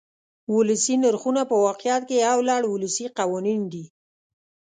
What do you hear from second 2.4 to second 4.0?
لړ ولسي قوانین دي.